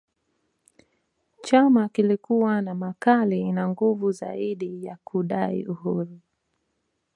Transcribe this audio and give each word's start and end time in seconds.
Chama 1.43 1.89
kilikuwa 1.89 2.61
na 2.61 2.75
makali 2.75 3.51
na 3.51 3.67
nguvu 3.69 4.11
zaidi 4.11 4.85
ya 4.85 4.97
kudai 5.03 5.65
uhuru 5.65 6.19